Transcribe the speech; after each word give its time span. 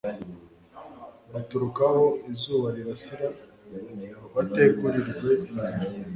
baturuka 1.33 1.81
aho 1.89 2.05
izuba 2.31 2.67
rirasira 2.75 3.27
bategurirwe 4.33 5.29
inzira 5.45 5.73